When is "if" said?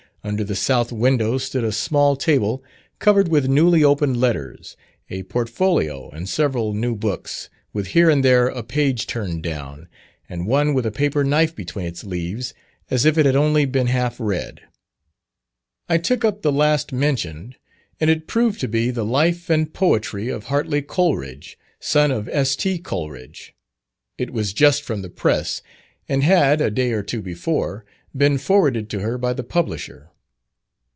13.03-13.17